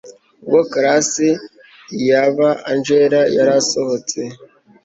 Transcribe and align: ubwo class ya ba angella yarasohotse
ubwo 0.41 0.59
class 0.71 1.09
ya 2.07 2.23
ba 2.35 2.49
angella 2.71 3.21
yarasohotse 3.35 4.19